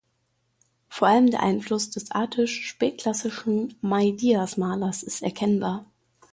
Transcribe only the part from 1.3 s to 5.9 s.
Einfluss des attisch-spätklassischen Meidias-Malers ist erkennbar.